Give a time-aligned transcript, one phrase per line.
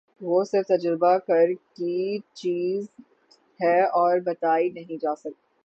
[0.21, 2.87] وہ صرف تجربہ کر کی چیز
[3.59, 5.33] ہے اور بتائی نہیں جاسک